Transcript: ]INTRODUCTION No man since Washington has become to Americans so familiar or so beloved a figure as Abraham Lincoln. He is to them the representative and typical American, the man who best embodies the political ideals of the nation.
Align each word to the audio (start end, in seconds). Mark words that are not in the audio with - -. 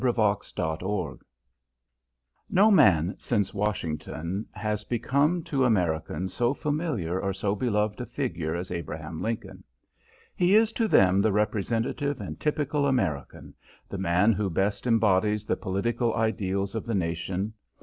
]INTRODUCTION 0.03 1.19
No 2.49 2.71
man 2.71 3.15
since 3.19 3.53
Washington 3.53 4.47
has 4.53 4.83
become 4.83 5.43
to 5.43 5.63
Americans 5.63 6.33
so 6.33 6.55
familiar 6.55 7.19
or 7.21 7.31
so 7.33 7.53
beloved 7.53 8.01
a 8.01 8.07
figure 8.07 8.55
as 8.55 8.71
Abraham 8.71 9.21
Lincoln. 9.21 9.63
He 10.35 10.55
is 10.55 10.71
to 10.71 10.87
them 10.87 11.19
the 11.19 11.31
representative 11.31 12.19
and 12.19 12.39
typical 12.39 12.87
American, 12.87 13.53
the 13.87 13.99
man 13.99 14.33
who 14.33 14.49
best 14.49 14.87
embodies 14.87 15.45
the 15.45 15.55
political 15.55 16.15
ideals 16.15 16.73
of 16.73 16.87
the 16.87 16.95
nation. 16.95 17.53